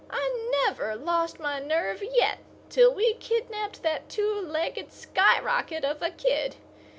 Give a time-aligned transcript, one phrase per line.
[0.09, 6.09] I never lost my nerve yet till we kidnapped that two legged skyrocket of a
[6.09, 6.55] kid.